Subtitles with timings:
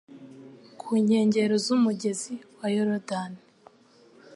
[0.79, 3.41] ku nkengero z’umugezi wa Yorodani.